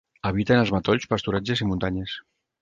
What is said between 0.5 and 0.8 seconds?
en els